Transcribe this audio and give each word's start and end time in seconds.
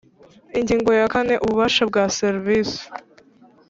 Ingingo 0.59 0.89
ya 0.99 1.05
kane 1.13 1.35
Ubabasha 1.45 1.81
bwa 1.89 2.03
ba 2.19 2.29
Visi 2.43 2.81